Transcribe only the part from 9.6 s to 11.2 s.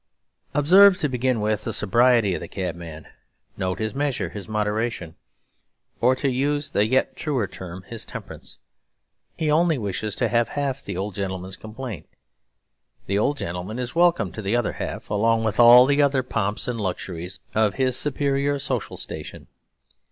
wishes to have half the old